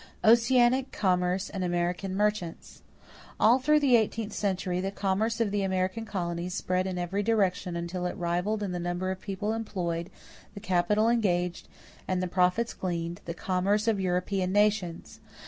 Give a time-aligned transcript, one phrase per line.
[0.23, 2.81] =Oceanic Commerce and American Merchants.=
[3.39, 7.75] All through the eighteenth century, the commerce of the American colonies spread in every direction
[7.75, 10.09] until it rivaled in the number of people employed,
[10.55, 11.67] the capital engaged,
[12.07, 15.19] and the profits gleaned, the commerce of European nations.